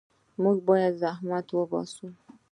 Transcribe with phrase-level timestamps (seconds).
[0.41, 2.07] موږ باید زحمت وباسو.